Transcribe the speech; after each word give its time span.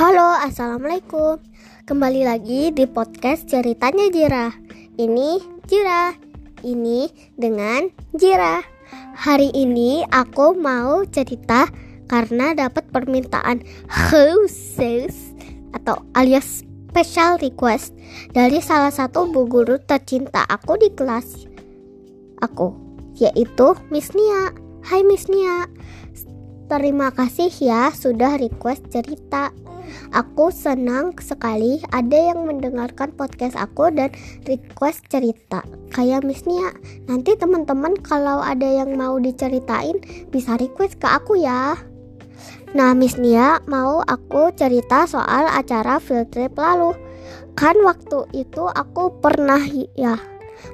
Halo, 0.00 0.32
assalamualaikum. 0.32 1.36
Kembali 1.84 2.24
lagi 2.24 2.72
di 2.72 2.88
podcast 2.88 3.44
ceritanya 3.44 4.08
Jira. 4.08 4.48
Ini 4.96 5.44
Jira. 5.68 6.16
Ini 6.64 7.04
dengan 7.36 7.84
Jira. 8.16 8.64
Hari 9.12 9.52
ini 9.52 10.00
aku 10.08 10.56
mau 10.56 11.04
cerita 11.04 11.68
karena 12.08 12.56
dapat 12.56 12.88
permintaan 12.88 13.60
khusus 14.08 15.36
atau 15.76 16.00
alias 16.16 16.64
special 16.88 17.36
request 17.36 17.92
dari 18.32 18.64
salah 18.64 18.96
satu 18.96 19.28
bu 19.28 19.44
guru 19.52 19.76
tercinta 19.84 20.48
aku 20.48 20.80
di 20.80 20.88
kelas 20.96 21.44
aku, 22.40 22.72
yaitu 23.20 23.76
Miss 23.92 24.16
Nia. 24.16 24.48
Hai 24.80 25.04
Miss 25.04 25.28
Nia. 25.28 25.68
Terima 26.70 27.10
kasih 27.10 27.50
ya 27.50 27.90
sudah 27.90 28.38
request 28.38 28.94
cerita. 28.94 29.50
Aku 30.14 30.54
senang 30.54 31.18
sekali 31.18 31.82
ada 31.90 32.14
yang 32.14 32.46
mendengarkan 32.46 33.10
podcast 33.10 33.58
aku 33.58 33.90
dan 33.90 34.14
request 34.46 35.02
cerita. 35.10 35.66
Kayak 35.90 36.22
Miss 36.22 36.46
Nia, 36.46 36.70
nanti 37.10 37.34
teman-teman 37.34 37.98
kalau 37.98 38.38
ada 38.38 38.70
yang 38.70 38.94
mau 38.94 39.18
diceritain 39.18 39.98
bisa 40.30 40.54
request 40.62 41.02
ke 41.02 41.10
aku 41.10 41.42
ya. 41.42 41.74
Nah, 42.70 42.94
Miss 42.94 43.18
Nia 43.18 43.58
mau 43.66 44.06
aku 44.06 44.54
cerita 44.54 45.10
soal 45.10 45.50
acara 45.50 45.98
field 45.98 46.30
trip 46.30 46.54
lalu. 46.54 46.94
Kan 47.58 47.82
waktu 47.82 48.30
itu 48.30 48.70
aku 48.70 49.18
pernah 49.18 49.58
ya 49.98 50.22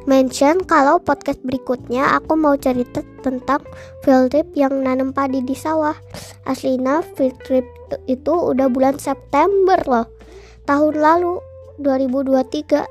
mention 0.06 0.62
kalau 0.64 1.02
podcast 1.02 1.42
berikutnya 1.42 2.18
aku 2.18 2.38
mau 2.38 2.54
cerita 2.54 3.02
tentang 3.20 3.62
field 4.06 4.32
trip 4.32 4.48
yang 4.54 4.82
nanam 4.82 5.10
padi 5.10 5.42
di 5.42 5.54
sawah. 5.56 5.94
Aslina 6.46 7.02
field 7.14 7.36
trip 7.42 7.66
itu 8.06 8.32
udah 8.32 8.70
bulan 8.70 8.98
September 8.98 9.78
loh. 9.86 10.06
Tahun 10.66 10.94
lalu 10.94 11.38
2023. 11.82 12.86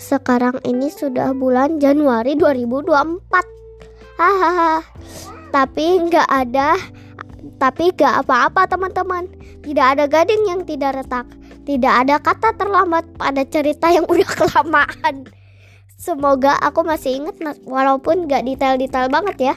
Sekarang 0.00 0.56
ini 0.64 0.88
sudah 0.88 1.36
bulan 1.36 1.80
Januari 1.80 2.36
2024. 2.36 4.20
Hahaha. 4.20 4.80
Tapi 5.52 5.86
nggak 6.08 6.28
ada 6.28 6.76
tapi 7.56 7.94
gak 7.94 8.26
apa-apa 8.26 8.66
teman-teman 8.66 9.30
Tidak 9.62 9.86
ada 9.96 10.04
gading 10.10 10.50
yang 10.50 10.60
tidak 10.66 10.98
retak 10.98 11.26
Tidak 11.62 11.92
ada 12.04 12.18
kata 12.18 12.52
terlambat 12.58 13.06
pada 13.14 13.46
cerita 13.46 13.86
yang 13.86 14.04
udah 14.10 14.26
kelamaan 14.38 15.30
Semoga 15.96 16.60
aku 16.60 16.84
masih 16.84 17.24
inget 17.24 17.40
walaupun 17.64 18.28
gak 18.28 18.44
detail-detail 18.44 19.08
banget 19.08 19.36
ya. 19.40 19.54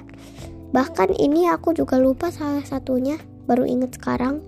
Bahkan 0.72 1.20
ini 1.20 1.52
aku 1.52 1.76
juga 1.76 2.00
lupa 2.00 2.32
salah 2.32 2.64
satunya, 2.64 3.20
baru 3.44 3.68
inget 3.68 4.00
sekarang. 4.00 4.40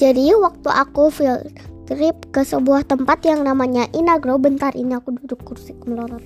Jadi 0.00 0.32
waktu 0.32 0.68
aku 0.72 1.12
field 1.12 1.52
trip 1.84 2.16
ke 2.32 2.42
sebuah 2.42 2.88
tempat 2.88 3.22
yang 3.28 3.44
namanya 3.44 3.84
Inagro, 3.92 4.40
bentar 4.40 4.72
ini 4.72 4.96
aku 4.96 5.12
duduk 5.20 5.44
kursi 5.44 5.76
melorot. 5.84 6.24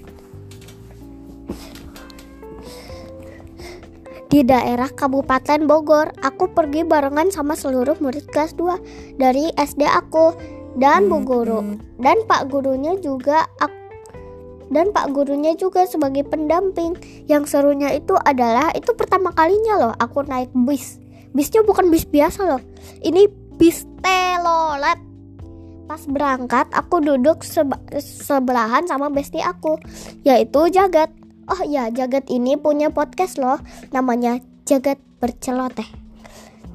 Di 4.30 4.46
daerah 4.46 4.86
Kabupaten 4.86 5.66
Bogor, 5.66 6.14
aku 6.22 6.54
pergi 6.54 6.86
barengan 6.86 7.34
sama 7.34 7.58
seluruh 7.58 7.98
murid 7.98 8.30
kelas 8.30 8.54
2 8.54 9.18
dari 9.18 9.50
SD 9.58 9.82
aku 9.82 10.38
dan 10.78 11.10
Bu 11.10 11.26
Guru. 11.26 11.74
Dan 11.98 12.22
Pak 12.30 12.46
gurunya 12.46 12.94
juga 13.02 13.50
aku 13.58 13.79
dan 14.70 14.94
pak 14.94 15.10
gurunya 15.10 15.52
juga 15.58 15.84
sebagai 15.84 16.24
pendamping. 16.24 16.94
Yang 17.26 17.58
serunya 17.58 17.90
itu 17.92 18.14
adalah 18.16 18.70
itu 18.72 18.94
pertama 18.94 19.34
kalinya 19.34 19.74
loh 19.76 19.94
aku 19.98 20.22
naik 20.24 20.50
bis. 20.64 21.02
Bisnya 21.34 21.62
bukan 21.66 21.90
bis 21.90 22.06
biasa 22.06 22.46
loh. 22.46 22.62
Ini 23.02 23.26
bis 23.58 23.84
telolet. 24.00 24.98
Pas 25.90 26.02
berangkat 26.06 26.70
aku 26.70 27.02
duduk 27.02 27.42
seba 27.42 27.76
sebelahan 27.98 28.86
sama 28.86 29.10
bestie 29.10 29.42
aku 29.42 29.76
yaitu 30.22 30.70
Jagat. 30.70 31.10
Oh 31.50 31.66
ya, 31.66 31.90
Jagat 31.90 32.30
ini 32.30 32.54
punya 32.54 32.94
podcast 32.94 33.42
loh 33.42 33.58
namanya 33.90 34.38
Jagat 34.62 35.02
Berceloteh 35.18 36.10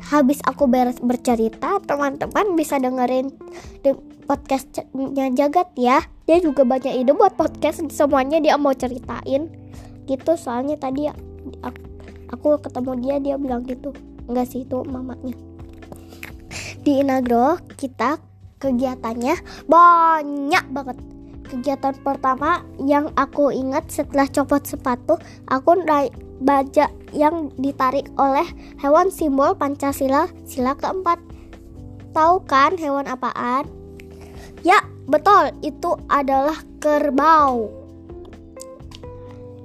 habis 0.06 0.38
aku 0.46 0.70
beres 0.70 1.02
bercerita 1.02 1.82
teman-teman 1.82 2.54
bisa 2.54 2.78
dengerin 2.78 3.34
de 3.82 3.98
podcastnya 4.30 4.86
Jagat 5.34 5.74
ya 5.74 6.06
dia 6.26 6.38
juga 6.42 6.66
banyak 6.66 7.06
ide 7.06 7.14
buat 7.14 7.38
podcast 7.38 7.86
semuanya 7.94 8.42
dia 8.42 8.58
mau 8.58 8.74
ceritain 8.74 9.50
gitu 10.06 10.32
soalnya 10.38 10.78
tadi 10.78 11.10
aku, 11.62 11.82
aku 12.30 12.48
ketemu 12.62 12.92
dia 13.02 13.16
dia 13.22 13.36
bilang 13.38 13.66
gitu 13.66 13.94
enggak 14.30 14.50
sih 14.50 14.66
itu 14.66 14.82
mamanya 14.86 15.34
di 16.86 17.02
Inagro 17.02 17.58
kita 17.78 18.22
kegiatannya 18.62 19.66
banyak 19.70 20.66
banget 20.70 20.98
kegiatan 21.46 21.94
pertama 22.02 22.66
yang 22.82 23.14
aku 23.14 23.54
ingat 23.54 23.86
setelah 23.90 24.26
copot 24.30 24.66
sepatu 24.66 25.22
aku 25.46 25.78
naik 25.86 26.14
baja 26.42 26.92
yang 27.16 27.52
ditarik 27.56 28.12
oleh 28.20 28.44
hewan 28.82 29.08
simbol 29.08 29.56
Pancasila 29.56 30.28
sila 30.44 30.76
keempat. 30.76 31.20
Tahu 32.12 32.44
kan 32.48 32.76
hewan 32.80 33.08
apaan? 33.08 33.68
Ya, 34.64 34.84
betul, 35.06 35.54
itu 35.62 35.96
adalah 36.10 36.58
kerbau. 36.82 37.70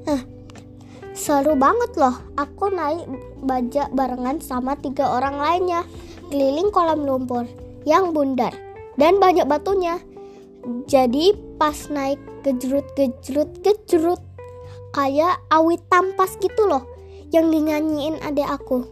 Nah, 0.09 0.23
seru 1.12 1.56
banget 1.56 1.97
loh. 2.01 2.17
Aku 2.37 2.73
naik 2.73 3.05
baja 3.45 3.89
barengan 3.93 4.41
sama 4.41 4.77
tiga 4.77 5.09
orang 5.09 5.37
lainnya 5.41 5.81
keliling 6.31 6.71
kolam 6.71 7.05
lumpur 7.05 7.45
yang 7.84 8.12
bundar 8.15 8.53
dan 9.00 9.19
banyak 9.19 9.45
batunya. 9.49 10.00
Jadi 10.89 11.33
pas 11.56 11.77
naik 11.89 12.21
gejrut 12.45 12.84
gejrut 12.97 13.53
gejrut 13.61 14.21
kayak 14.97 15.39
awit 15.53 15.81
tampas 15.93 16.37
gitu 16.41 16.65
loh 16.67 16.84
yang 17.31 17.53
dinyanyiin 17.53 18.19
adek 18.25 18.49
aku 18.49 18.89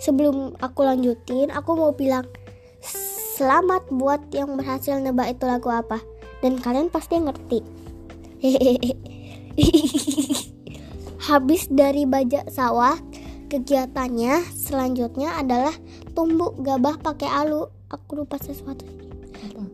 sebelum 0.00 0.56
aku 0.58 0.80
lanjutin 0.82 1.52
aku 1.52 1.70
mau 1.74 1.92
bilang 1.94 2.26
selamat 3.32 3.88
buat 3.88 4.20
yang 4.36 4.60
berhasil 4.60 5.00
nebak 5.00 5.36
itu 5.36 5.44
lagu 5.48 5.72
apa. 5.72 6.00
Dan 6.44 6.58
kalian 6.60 6.92
pasti 6.92 7.16
ngerti. 7.16 7.60
Habis 11.28 11.70
dari 11.70 12.02
bajak 12.02 12.50
sawah 12.50 12.98
kegiatannya 13.46 14.42
selanjutnya 14.52 15.38
adalah 15.38 15.72
tumbuk 16.12 16.58
gabah 16.60 16.98
pakai 16.98 17.30
alu. 17.30 17.70
Aku 17.88 18.24
lupa 18.24 18.36
sesuatu. 18.42 18.84
Apa? 19.38 19.64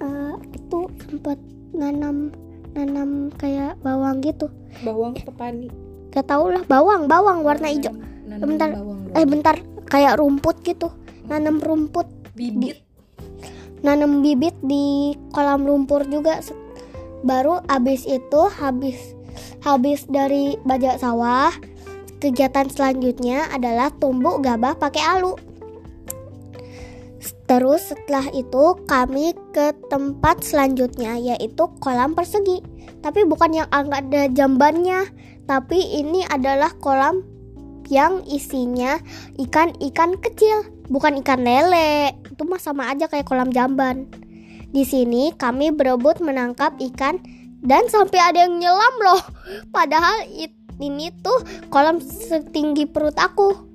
Uh, 0.00 0.34
itu 0.52 0.80
sempat 1.06 1.38
nanam 1.72 2.34
nanam 2.76 3.32
kayak 3.40 3.80
bawang 3.80 4.20
gitu. 4.22 4.52
Bawang 4.84 5.16
petani 5.18 5.70
gak 6.10 6.26
tau 6.26 6.50
lah 6.50 6.66
bawang 6.66 7.06
bawang 7.06 7.46
warna 7.46 7.70
hijau. 7.70 7.94
bentar. 8.26 8.74
bawang, 8.74 9.00
eh 9.14 9.26
bentar. 9.26 9.56
Kayak 9.90 10.18
rumput 10.18 10.62
gitu. 10.62 10.90
Nanam 11.26 11.62
rumput. 11.62 12.06
Bibit. 12.30 12.78
di, 12.78 12.89
nanam 13.80 14.20
bibit 14.24 14.56
di 14.64 15.16
kolam 15.32 15.64
lumpur 15.64 16.04
juga. 16.08 16.40
Baru 17.20 17.60
habis 17.68 18.08
itu 18.08 18.42
habis 18.48 18.96
habis 19.60 20.08
dari 20.08 20.56
bajak 20.64 21.00
sawah 21.00 21.52
kegiatan 22.20 22.68
selanjutnya 22.68 23.48
adalah 23.48 23.88
tumbuk 23.96 24.44
gabah 24.44 24.76
pakai 24.76 25.02
alu. 25.04 25.34
Terus 27.50 27.90
setelah 27.90 28.30
itu 28.30 28.78
kami 28.86 29.34
ke 29.50 29.74
tempat 29.90 30.46
selanjutnya 30.46 31.18
yaitu 31.18 31.66
kolam 31.82 32.14
persegi. 32.14 32.62
Tapi 33.02 33.26
bukan 33.26 33.64
yang 33.64 33.68
ada 33.72 34.30
jambannya, 34.30 35.08
tapi 35.50 35.82
ini 35.98 36.22
adalah 36.30 36.70
kolam 36.78 37.26
yang 37.90 38.22
isinya 38.30 39.02
ikan-ikan 39.34 40.14
kecil, 40.22 40.62
bukan 40.90 41.22
ikan 41.24 41.40
lele. 41.40 42.18
Itu 42.26 42.44
mah 42.44 42.58
sama 42.58 42.90
aja 42.90 43.06
kayak 43.06 43.24
kolam 43.24 43.54
jamban. 43.54 44.10
Di 44.70 44.82
sini 44.82 45.32
kami 45.34 45.70
berebut 45.70 46.18
menangkap 46.20 46.74
ikan 46.92 47.22
dan 47.62 47.86
sampai 47.86 48.18
ada 48.18 48.44
yang 48.44 48.58
nyelam 48.58 48.94
loh. 49.00 49.22
Padahal 49.70 50.26
ini 50.82 51.14
tuh 51.22 51.40
kolam 51.70 52.02
setinggi 52.02 52.90
perut 52.90 53.14
aku. 53.16 53.70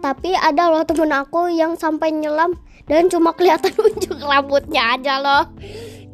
Tapi 0.00 0.36
ada 0.36 0.68
loh 0.68 0.84
temen 0.84 1.12
aku 1.12 1.48
yang 1.52 1.76
sampai 1.76 2.12
nyelam 2.12 2.56
dan 2.88 3.08
cuma 3.08 3.32
kelihatan 3.32 3.72
ujung 3.88 4.20
rambutnya 4.20 4.96
aja 4.96 5.20
loh 5.20 5.44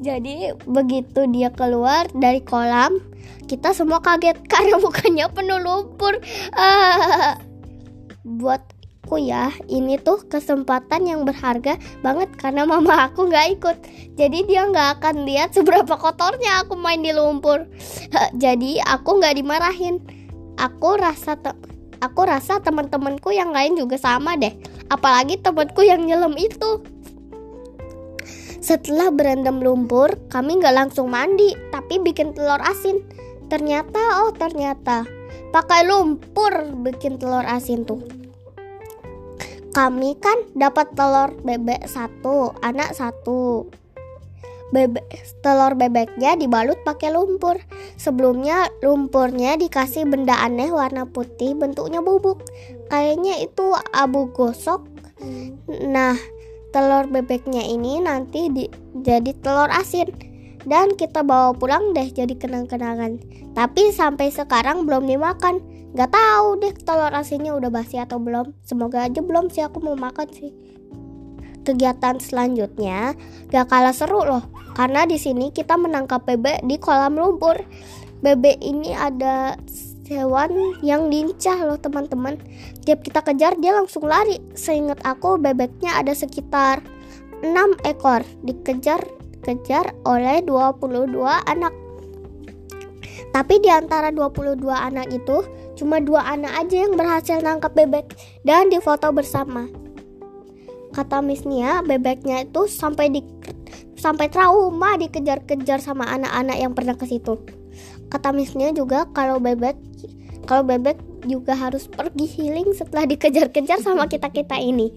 jadi 0.01 0.57
begitu 0.65 1.29
dia 1.29 1.53
keluar 1.53 2.09
dari 2.17 2.41
kolam 2.41 2.99
kita 3.47 3.77
semua 3.77 4.01
kaget 4.01 4.41
karena 4.53 4.81
mukanya 4.81 5.27
penuh 5.31 5.61
lumpur 5.61 6.17
uh, 6.57 7.37
buatku 9.11 9.27
ya 9.27 9.51
ini 9.67 9.99
tuh 9.99 10.23
kesempatan 10.31 11.03
yang 11.03 11.27
berharga 11.27 11.75
banget 11.99 12.31
karena 12.39 12.63
mama 12.63 13.11
aku 13.11 13.27
nggak 13.27 13.59
ikut 13.59 13.77
jadi 14.15 14.39
dia 14.47 14.63
nggak 14.71 15.03
akan 15.03 15.27
lihat 15.27 15.51
seberapa 15.51 15.99
kotornya 15.99 16.63
aku 16.63 16.79
main 16.79 17.03
di 17.03 17.11
lumpur 17.11 17.67
jadi 18.39 18.79
aku 18.87 19.19
nggak 19.19 19.35
dimarahin 19.35 19.99
aku 20.63 20.95
rasa 20.95 21.35
aku 21.99 22.21
rasa 22.23 22.63
teman-temanku 22.63 23.35
yang 23.35 23.51
lain 23.51 23.75
juga 23.75 23.99
sama 23.99 24.39
deh 24.39 24.55
apalagi 24.87 25.43
temanku 25.43 25.83
yang 25.83 26.07
nyelam 26.07 26.35
itu. 26.39 26.83
Setelah 28.61 29.09
berendam 29.09 29.65
lumpur, 29.65 30.13
kami 30.29 30.61
nggak 30.61 30.77
langsung 30.77 31.09
mandi, 31.09 31.57
tapi 31.73 31.97
bikin 31.97 32.37
telur 32.37 32.61
asin. 32.61 33.01
Ternyata, 33.49 34.21
oh 34.21 34.37
ternyata, 34.37 35.09
pakai 35.49 35.89
lumpur 35.89 36.69
bikin 36.85 37.17
telur 37.17 37.41
asin 37.49 37.89
tuh. 37.89 38.20
Kami 39.71 40.19
kan 40.19 40.35
dapat 40.59 40.91
telur 40.99 41.31
bebek 41.47 41.87
satu, 41.87 42.51
anak 42.59 42.91
satu. 42.91 43.71
Bebek, 44.71 45.03
telur 45.43 45.75
bebeknya 45.75 46.35
dibalut 46.35 46.79
pakai 46.83 47.15
lumpur. 47.15 47.59
Sebelumnya 47.95 48.71
lumpurnya 48.83 49.55
dikasih 49.59 50.07
benda 50.11 50.39
aneh 50.43 50.71
warna 50.71 51.07
putih 51.07 51.55
bentuknya 51.55 52.03
bubuk. 52.03 52.43
Kayaknya 52.91 53.47
itu 53.47 53.75
abu 53.95 54.31
gosok. 54.35 54.87
Nah, 55.71 56.19
telur 56.75 57.07
bebeknya 57.07 57.63
ini 57.67 58.03
nanti 58.03 58.51
di, 58.51 58.67
jadi 58.95 59.31
telur 59.39 59.71
asin 59.71 60.11
dan 60.67 60.93
kita 60.99 61.25
bawa 61.25 61.55
pulang 61.57 61.95
deh 61.97 62.11
jadi 62.11 62.35
kenang-kenangan. 62.37 63.23
Tapi 63.55 63.91
sampai 63.95 64.35
sekarang 64.35 64.85
belum 64.87 65.07
dimakan. 65.07 65.63
Gak 65.91 66.15
tahu 66.15 66.63
deh 66.63 66.71
telur 66.87 67.11
asinnya 67.11 67.51
udah 67.59 67.67
basi 67.67 67.99
atau 67.99 68.23
belum. 68.23 68.55
Semoga 68.63 69.11
aja 69.11 69.19
belum 69.19 69.51
sih 69.51 69.67
aku 69.67 69.83
mau 69.83 69.99
makan 69.99 70.29
sih. 70.31 70.55
Kegiatan 71.67 72.23
selanjutnya 72.23 73.19
gak 73.51 73.69
kalah 73.69 73.93
seru 73.93 74.25
loh, 74.25 74.49
karena 74.79 75.05
di 75.05 75.21
sini 75.21 75.53
kita 75.53 75.77
menangkap 75.77 76.25
bebek 76.25 76.63
di 76.65 76.79
kolam 76.79 77.19
lumpur. 77.19 77.59
Bebek 78.21 78.61
ini 78.63 78.95
ada 78.95 79.59
hewan 80.11 80.79
yang 80.83 81.07
lincah 81.07 81.59
loh 81.63 81.79
teman-teman. 81.79 82.39
Tiap 82.83 83.07
kita 83.07 83.23
kejar 83.23 83.55
dia 83.63 83.75
langsung 83.75 84.07
lari. 84.07 84.43
Seingat 84.59 84.99
aku 85.07 85.39
bebeknya 85.39 85.99
ada 85.99 86.11
sekitar 86.17 86.83
6 87.41 87.55
ekor 87.87 88.27
dikejar-kejar 88.45 89.95
oleh 90.05 90.43
22 90.45 91.15
anak. 91.47 91.73
Tapi 93.31 93.63
di 93.63 93.71
antara 93.71 94.11
22 94.11 94.59
anak 94.75 95.07
itu 95.15 95.47
cuma 95.81 95.97
dua 96.05 96.21
anak 96.37 96.53
aja 96.61 96.85
yang 96.85 96.93
berhasil 96.93 97.41
nangkap 97.41 97.73
bebek 97.73 98.13
dan 98.45 98.69
difoto 98.69 99.09
bersama. 99.17 99.65
Kata 100.93 101.25
Miss 101.25 101.49
Nia, 101.49 101.81
bebeknya 101.81 102.45
itu 102.45 102.69
sampai 102.69 103.09
di 103.09 103.25
sampai 103.97 104.29
trauma 104.29 105.01
dikejar-kejar 105.01 105.81
sama 105.81 106.05
anak-anak 106.13 106.57
yang 106.61 106.73
pernah 106.77 107.01
ke 107.01 107.09
situ. 107.09 107.41
Kata 108.13 108.37
Miss 108.37 108.53
Nia 108.53 108.77
juga 108.77 109.09
kalau 109.17 109.41
bebek 109.41 109.81
kalau 110.45 110.69
bebek 110.69 111.01
juga 111.25 111.57
harus 111.57 111.89
pergi 111.89 112.29
healing 112.29 112.77
setelah 112.77 113.09
dikejar-kejar 113.09 113.81
sama 113.81 114.05
kita-kita 114.05 114.61
ini. 114.61 114.93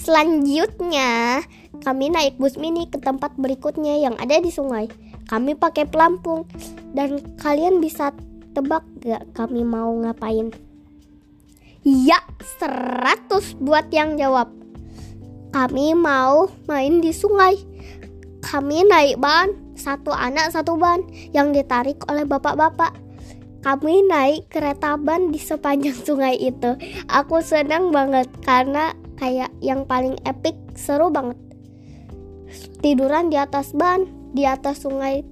Selanjutnya, 0.00 1.44
kami 1.84 2.08
naik 2.08 2.40
bus 2.40 2.56
mini 2.56 2.88
ke 2.88 2.96
tempat 2.96 3.36
berikutnya 3.36 4.00
yang 4.00 4.16
ada 4.16 4.40
di 4.40 4.48
sungai. 4.48 4.88
Kami 5.28 5.52
pakai 5.54 5.84
pelampung 5.86 6.48
dan 6.96 7.20
kalian 7.36 7.84
bisa 7.84 8.10
tebak 8.52 8.84
gak 9.02 9.24
kami 9.36 9.62
mau 9.62 9.94
ngapain? 10.00 10.50
Ya, 11.80 12.20
100 12.60 13.56
buat 13.56 13.88
yang 13.88 14.20
jawab. 14.20 14.52
Kami 15.50 15.96
mau 15.96 16.52
main 16.68 17.00
di 17.00 17.10
sungai. 17.10 17.56
Kami 18.44 18.84
naik 18.84 19.16
ban, 19.16 19.56
satu 19.74 20.12
anak 20.12 20.52
satu 20.52 20.76
ban 20.76 21.00
yang 21.32 21.56
ditarik 21.56 21.96
oleh 22.12 22.28
bapak-bapak. 22.28 22.92
Kami 23.64 24.04
naik 24.04 24.52
kereta 24.52 25.00
ban 25.00 25.32
di 25.32 25.40
sepanjang 25.40 25.96
sungai 26.06 26.36
itu. 26.36 26.76
Aku 27.08 27.40
senang 27.40 27.88
banget 27.92 28.28
karena 28.44 28.92
kayak 29.16 29.48
yang 29.64 29.88
paling 29.88 30.20
epic, 30.28 30.56
seru 30.76 31.08
banget. 31.08 31.36
Tiduran 32.84 33.32
di 33.32 33.40
atas 33.40 33.72
ban, 33.72 34.04
di 34.36 34.44
atas 34.44 34.84
sungai, 34.84 35.24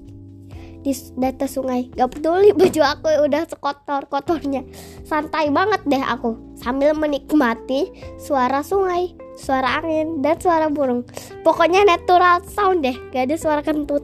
di, 0.89 1.27
atas 1.29 1.61
sungai. 1.61 1.93
Gak 1.93 2.17
peduli 2.17 2.57
baju 2.57 2.83
aku 2.83 3.09
udah 3.29 3.45
sekotor 3.45 4.09
kotornya. 4.09 4.65
Santai 5.05 5.53
banget 5.53 5.85
deh 5.85 6.01
aku 6.01 6.37
sambil 6.57 6.97
menikmati 6.97 7.93
suara 8.17 8.65
sungai 8.65 9.29
suara 9.39 9.79
angin, 9.79 10.19
dan 10.19 10.37
suara 10.43 10.67
burung. 10.67 11.07
Pokoknya 11.47 11.87
natural 11.87 12.43
sound 12.51 12.83
deh, 12.83 12.99
gak 13.15 13.31
ada 13.31 13.37
suara 13.39 13.63
kentut. 13.63 14.03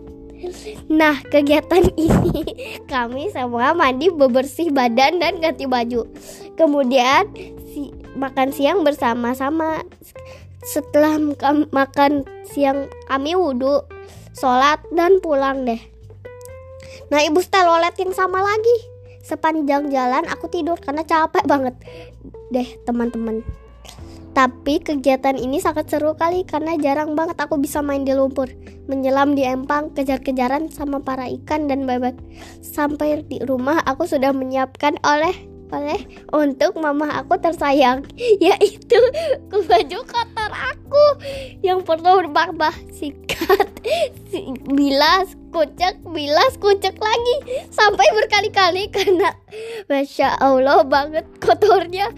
Nah, 0.87 1.19
kegiatan 1.27 1.91
ini 1.99 2.45
kami 2.87 3.35
semua 3.35 3.75
mandi 3.75 4.09
bebersih 4.15 4.71
badan 4.71 5.19
dan 5.19 5.43
ganti 5.43 5.67
baju. 5.67 6.07
Kemudian 6.55 7.27
si, 7.75 7.91
makan 8.15 8.55
siang 8.55 8.87
bersama-sama. 8.87 9.83
Setelah 10.65 11.21
makan 11.69 12.25
siang 12.49 12.89
kami 13.11 13.37
wudhu, 13.37 13.85
sholat 14.33 14.81
dan 14.95 15.21
pulang 15.21 15.69
deh. 15.69 15.81
Nah, 17.15 17.23
ibu 17.23 17.39
steloletin 17.39 18.11
sama 18.11 18.43
lagi. 18.43 18.91
Sepanjang 19.23 19.87
jalan 19.87 20.27
aku 20.27 20.51
tidur 20.51 20.75
karena 20.83 21.07
capek 21.07 21.47
banget 21.47 21.79
deh 22.51 22.67
teman-teman. 22.83 23.47
Tapi 24.35 24.83
kegiatan 24.83 25.39
ini 25.39 25.63
sangat 25.63 25.95
seru 25.95 26.19
kali 26.19 26.43
karena 26.43 26.75
jarang 26.75 27.15
banget 27.15 27.39
aku 27.39 27.55
bisa 27.55 27.87
main 27.87 28.03
di 28.03 28.11
lumpur, 28.19 28.51
menyelam 28.91 29.39
di 29.39 29.47
empang, 29.47 29.95
kejar-kejaran 29.95 30.75
sama 30.75 30.99
para 30.99 31.31
ikan 31.31 31.71
dan 31.71 31.87
bebek. 31.87 32.19
Sampai 32.67 33.23
di 33.31 33.39
rumah 33.47 33.79
aku 33.87 34.11
sudah 34.11 34.35
menyiapkan 34.35 34.99
oleh 35.07 35.55
oleh 35.71 36.03
untuk 36.35 36.75
mama 36.83 37.15
aku 37.19 37.39
tersayang 37.39 38.03
yaitu 38.43 38.99
baju 39.51 39.99
kotor 40.07 40.51
aku 40.51 41.07
yang 41.67 41.83
perlu 41.83 42.27
berbah 42.31 42.75
sikat 42.95 43.74
bilas 44.73 45.37
kucek 45.53 46.01
bilas 46.11 46.57
kucek 46.59 46.97
lagi 46.97 47.37
sampai 47.69 48.09
berkali-kali 48.17 48.89
karena 48.89 49.37
masya 49.87 50.35
allah 50.41 50.83
banget 50.83 51.29
kotornya 51.39 52.09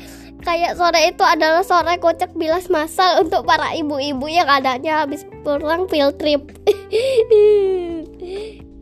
kayak 0.47 0.79
sore 0.79 1.11
itu 1.11 1.27
adalah 1.27 1.67
sore 1.67 1.99
kocak 1.99 2.31
bilas 2.39 2.71
masal 2.71 3.27
untuk 3.27 3.43
para 3.43 3.75
ibu-ibu 3.75 4.31
yang 4.31 4.47
adanya 4.47 5.03
habis 5.03 5.27
pulang 5.43 5.91
field 5.91 6.15
trip. 6.23 6.55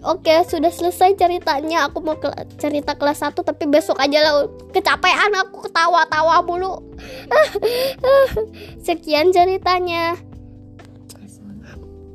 Oke, 0.04 0.44
sudah 0.44 0.68
selesai 0.68 1.16
ceritanya. 1.16 1.88
Aku 1.88 2.04
mau 2.04 2.20
ke 2.20 2.28
cerita 2.60 2.92
kelas 2.92 3.24
1 3.24 3.40
tapi 3.40 3.64
besok 3.64 3.96
aja 3.96 4.20
lah. 4.20 4.44
Kecapean 4.68 5.32
aku 5.32 5.64
ketawa-tawa 5.64 6.44
mulu. 6.44 6.76
Sekian 8.84 9.32
ceritanya. 9.32 10.12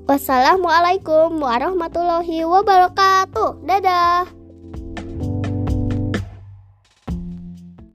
Wassalamualaikum 0.09 1.37
warahmatullahi 1.37 2.41
wabarakatuh. 2.41 3.61
Dadah. 3.61 4.38